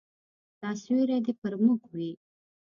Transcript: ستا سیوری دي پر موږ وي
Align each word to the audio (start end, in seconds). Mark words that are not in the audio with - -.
ستا 0.53 0.69
سیوری 0.81 1.17
دي 1.25 1.33
پر 1.41 1.53
موږ 1.65 1.81
وي 1.97 2.11